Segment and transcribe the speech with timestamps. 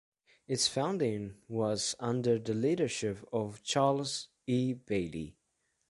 [0.47, 4.73] Its founding was under the leadership of Charles E.
[4.73, 5.35] Bailey.